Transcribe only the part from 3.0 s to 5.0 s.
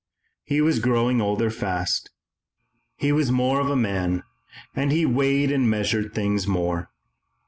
was more of a man, and